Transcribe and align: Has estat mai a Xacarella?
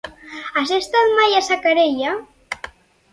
Has 0.61 0.71
estat 0.77 1.13
mai 1.19 1.37
a 1.39 1.43
Xacarella? 1.49 2.15